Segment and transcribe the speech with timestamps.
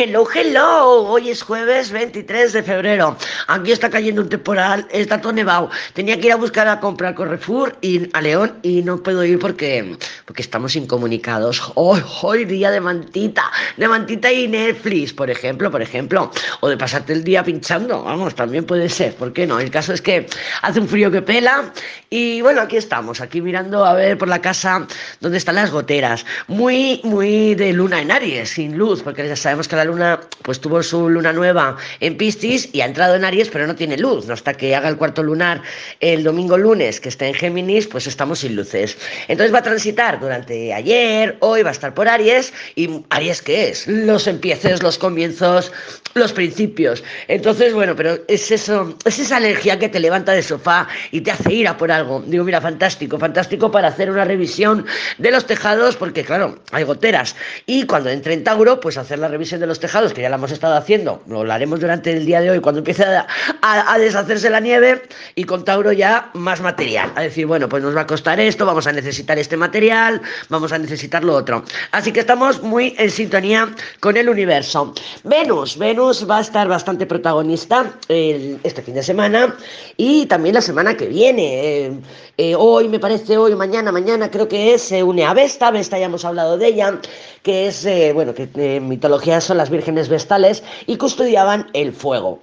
[0.00, 1.08] Hello, hello.
[1.08, 3.16] Hoy es jueves 23 de febrero.
[3.48, 5.70] Aquí está cayendo un temporal, está todo nevado.
[5.92, 9.40] Tenía que ir a buscar a comprar Carrefour y a León y no puedo ir
[9.40, 11.72] porque, porque estamos incomunicados.
[11.74, 16.30] Hoy, hoy día de mantita, de mantita y Netflix, por ejemplo, por ejemplo.
[16.60, 19.58] O de pasarte el día pinchando, vamos, también puede ser, ¿por qué no?
[19.58, 20.28] El caso es que
[20.62, 21.72] hace un frío que pela
[22.08, 24.86] y bueno, aquí estamos, aquí mirando a ver por la casa
[25.20, 26.24] donde están las goteras.
[26.46, 30.60] Muy, muy de luna en Aries, sin luz, porque ya sabemos que la luna pues
[30.60, 34.26] tuvo su luna nueva en Piscis y ha entrado en Aries, pero no tiene luz.
[34.26, 34.34] ¿no?
[34.34, 35.62] Hasta que haga el cuarto lunar
[36.00, 38.96] el domingo lunes, que está en Géminis, pues estamos sin luces.
[39.28, 42.52] Entonces va a transitar durante ayer, hoy va a estar por Aries.
[42.76, 43.86] ¿Y Aries qué es?
[43.86, 45.72] Los empieces, los comienzos,
[46.14, 47.02] los principios.
[47.28, 51.30] Entonces, bueno, pero es eso, es esa energía que te levanta del sofá y te
[51.30, 52.22] hace ir a por algo.
[52.26, 54.86] Digo, mira, fantástico, fantástico para hacer una revisión
[55.18, 57.36] de los tejados, porque claro, hay goteras.
[57.66, 60.36] Y cuando entre en Tauro, pues hacer la revisión de los tejados, que ya la
[60.36, 64.60] hemos estado haciendo, lo haremos durante el día de hoy, cuando empiece a, deshacerse la
[64.60, 65.02] nieve,
[65.34, 67.12] y con Tauro ya más material.
[67.16, 70.72] A decir, bueno, pues nos va a costar esto, vamos a necesitar este material, vamos
[70.72, 71.64] a necesitar lo otro.
[71.92, 73.68] Así que estamos muy en sintonía
[74.00, 74.94] con el universo.
[75.24, 79.54] Venus, Venus va a estar bastante protagonista este fin de semana
[79.96, 81.86] y también la semana que viene.
[81.86, 81.92] Eh,
[82.40, 85.98] eh, hoy, me parece, hoy, mañana, mañana creo que es, se une a Vesta, Vesta
[85.98, 87.00] ya hemos hablado de ella,
[87.42, 92.40] que es, eh, bueno, que en mitología son las vírgenes vestales y custodiaban el fuego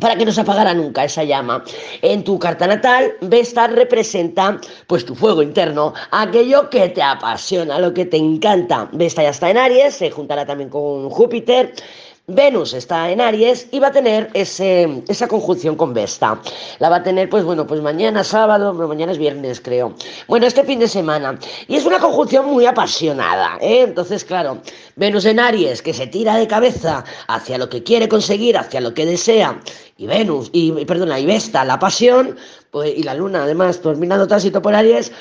[0.00, 1.64] para que no se apagara nunca esa llama.
[2.00, 7.92] En tu carta natal, Vesta representa pues tu fuego interno, aquello que te apasiona, lo
[7.92, 8.88] que te encanta.
[8.92, 11.74] Vesta ya está en Aries, se juntará también con Júpiter.
[12.28, 16.40] Venus está en Aries y va a tener ese, esa conjunción con Vesta.
[16.78, 19.92] La va a tener, pues bueno, pues mañana sábado, mañana es viernes, creo.
[20.28, 21.36] Bueno, este fin de semana.
[21.66, 23.82] Y es una conjunción muy apasionada, ¿eh?
[23.82, 24.58] Entonces, claro,
[24.94, 28.94] Venus en Aries, que se tira de cabeza hacia lo que quiere conseguir, hacia lo
[28.94, 29.60] que desea,
[30.02, 32.36] y Venus, y perdona, y Vesta, la pasión,
[32.72, 35.12] pues, y la Luna, además, terminando tránsito por Aries,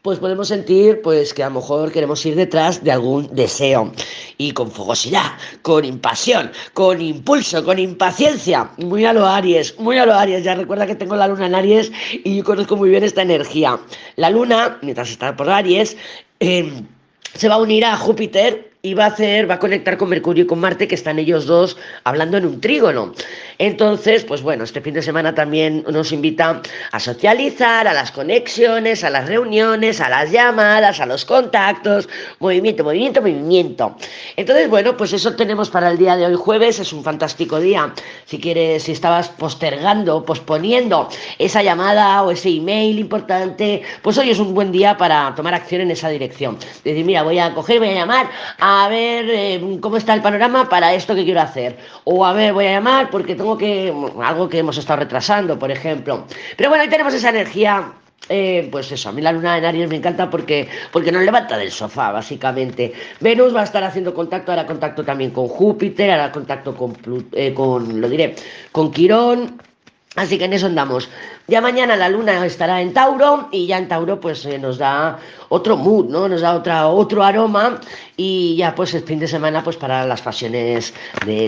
[0.00, 3.92] pues podemos sentir pues que a lo mejor queremos ir detrás de algún deseo.
[4.38, 10.06] Y con fogosidad, con impasión, con impulso, con impaciencia, muy a lo Aries, muy a
[10.06, 11.92] lo Aries, ya recuerda que tengo la luna en Aries
[12.24, 13.78] y yo conozco muy bien esta energía.
[14.16, 15.98] La luna, mientras está por Aries,
[16.38, 16.86] em,
[17.34, 20.44] se va a unir a Júpiter y va a hacer, va a conectar con Mercurio
[20.44, 23.12] y con Marte, que están ellos dos hablando en un trígono.
[23.58, 29.04] Entonces, pues bueno, este fin de semana también nos invita a socializar, a las conexiones,
[29.04, 32.08] a las reuniones, a las llamadas, a los contactos,
[32.38, 33.96] movimiento, movimiento, movimiento.
[34.36, 37.92] Entonces, bueno, pues eso tenemos para el día de hoy jueves, es un fantástico día.
[38.24, 44.38] Si quieres, si estabas postergando, posponiendo esa llamada o ese email importante, pues hoy es
[44.38, 46.56] un buen día para tomar acción en esa dirección.
[46.82, 50.68] Decir, mira, voy a coger, voy a llamar a ver eh, cómo está el panorama
[50.68, 51.78] para esto que quiero hacer.
[52.04, 53.92] O a ver, voy a llamar porque tengo que,
[54.22, 56.24] algo que hemos estado retrasando, por ejemplo.
[56.56, 57.92] Pero bueno, ahí tenemos esa energía
[58.28, 61.58] eh, pues eso, a mí la luna en Aries me encanta porque, porque nos levanta
[61.58, 62.92] del sofá, básicamente.
[63.18, 66.96] Venus va a estar haciendo contacto, hará contacto también con Júpiter, hará contacto con,
[67.32, 68.36] eh, con lo diré,
[68.70, 69.69] con Quirón.
[70.16, 71.08] Así que en eso andamos.
[71.46, 75.18] Ya mañana la luna estará en Tauro y ya en Tauro pues eh, nos da
[75.48, 76.28] otro mood, ¿no?
[76.28, 77.80] Nos da otra, otro aroma
[78.16, 80.94] y ya pues el fin de semana pues para las pasiones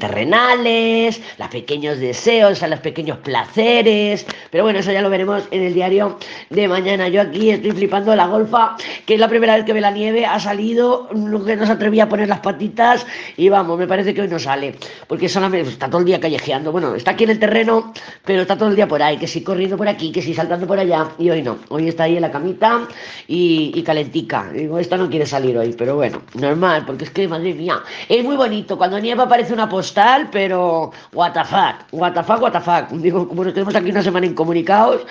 [0.00, 5.62] terrenales, los pequeños deseos, a los pequeños placeres, pero bueno, eso ya lo veremos en
[5.62, 6.18] el diario
[6.50, 7.08] de mañana.
[7.08, 8.76] Yo aquí estoy flipando la golfa,
[9.06, 12.04] que es la primera vez que ve la nieve, ha salido, que no se atrevía
[12.04, 14.74] a poner las patitas y vamos, me parece que hoy no sale,
[15.06, 17.92] porque solamente está todo el día callejeando, bueno, está aquí en el terreno,
[18.24, 20.66] pero está todo el día por ahí, que si corriendo por aquí, que si saltando
[20.66, 22.86] por allá, y hoy no, hoy está ahí en la camita
[23.26, 24.50] y, calentica.
[24.52, 28.24] Digo, esta no quiere salir hoy, pero bueno, normal, porque es que, madre mía, es
[28.24, 28.78] muy bonito.
[28.78, 32.88] Cuando nieva parece una postal, pero what the fuck, what the fuck, what the fuck.
[33.00, 35.02] Digo, como nos tenemos aquí una semana incomunicados,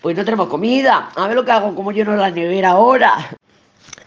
[0.00, 1.10] pues no tenemos comida.
[1.14, 3.36] A ver lo que hago, como lleno la nevera ahora.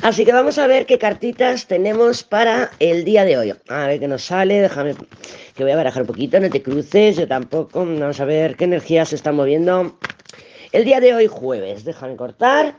[0.01, 3.53] Así que vamos a ver qué cartitas tenemos para el día de hoy.
[3.67, 4.95] A ver qué nos sale, déjame
[5.55, 7.85] que voy a barajar un poquito, no te cruces, yo tampoco.
[7.85, 9.97] Vamos a ver qué energía se está moviendo.
[10.71, 12.75] El día de hoy, jueves, déjame cortar.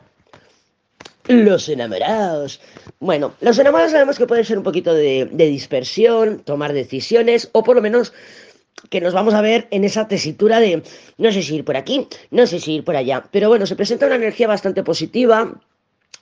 [1.29, 2.59] Los enamorados.
[3.00, 7.77] Bueno, los enamorados sabemos que puede ser un poquito de, dispersión, tomar decisiones, o por
[7.77, 8.15] lo menos
[8.89, 10.83] que nos vamos a ver en esa tesitura de
[11.19, 13.25] no sé si ir por aquí, no sé si ir por allá.
[13.31, 15.61] Pero bueno, se presenta una energía bastante positiva,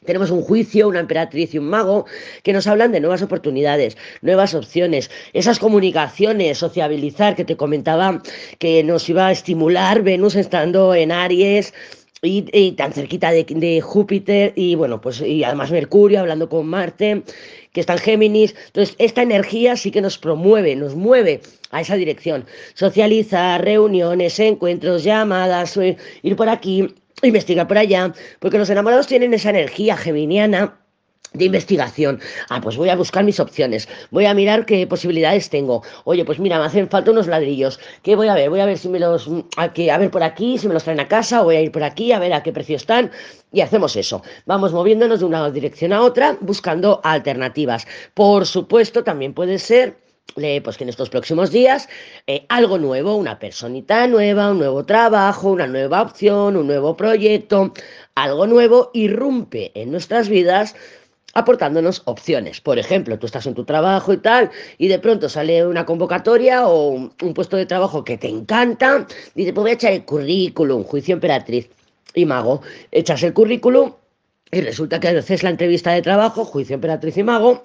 [0.04, 2.06] tenemos un juicio, una emperatriz y un mago
[2.42, 8.22] que nos hablan de nuevas oportunidades, nuevas opciones, esas comunicaciones, sociabilizar que te comentaba
[8.58, 11.72] que nos iba a estimular Venus estando en Aries,
[12.22, 17.22] y, tan cerquita de, Júpiter y bueno, pues y además Mercurio hablando con Marte,
[17.72, 18.54] que está en Géminis.
[18.66, 21.40] Entonces, esta energía sí que nos promueve, nos mueve
[21.70, 22.44] a esa dirección.
[22.74, 26.88] Socializar, reuniones, encuentros, llamadas, eh, ir por aquí,
[27.22, 30.78] investigar por allá, porque los enamorados tienen esa energía geminiana
[31.34, 32.20] de investigación.
[32.48, 33.88] Ah, pues voy a buscar mis opciones.
[34.10, 35.82] Voy a mirar qué posibilidades tengo.
[36.04, 37.78] Oye, pues mira, me hacen falta unos ladrillos.
[38.02, 38.48] ¿Qué voy a ver?
[38.48, 41.00] Voy a ver si me los a, a ver por aquí, si me los traen
[41.00, 43.10] a casa, o voy a ir por aquí a ver a qué precio están
[43.52, 44.22] y hacemos eso.
[44.46, 47.86] Vamos moviéndonos de una dirección a otra buscando alternativas.
[48.14, 51.88] Por supuesto, también puede ser pues que en estos próximos días
[52.26, 57.72] eh, algo nuevo, una personita nueva, un nuevo trabajo, una nueva opción, un nuevo proyecto,
[58.14, 60.76] algo nuevo irrumpe en nuestras vidas
[61.34, 62.60] aportándonos opciones.
[62.60, 66.66] Por ejemplo, tú estás en tu trabajo y tal, y de pronto sale una convocatoria
[66.66, 70.84] o un, puesto de trabajo que te encanta, dice, pues voy a echar el currículum,
[70.84, 71.68] juicio emperatriz
[72.14, 73.92] y mago, echas el currículum
[74.50, 77.64] y resulta que haces la entrevista de trabajo, juicio emperatriz y mago,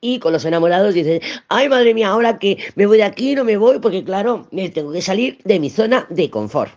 [0.00, 3.44] y con los enamorados dices, ay madre mía, ahora que me voy de aquí, no
[3.44, 6.72] me voy, porque claro, tengo que salir de mi zona de confort.